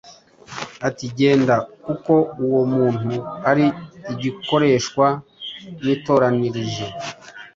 [0.87, 1.55] ati, «Genda
[1.85, 2.13] kuko
[2.45, 3.11] uwo muntu
[3.49, 3.65] ari
[4.13, 5.07] igikoreshwa
[5.83, 6.85] nitoranirije,